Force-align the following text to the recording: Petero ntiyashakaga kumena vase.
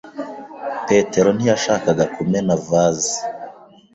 Petero 0.87 1.29
ntiyashakaga 1.33 2.05
kumena 2.15 2.53
vase. 2.67 3.15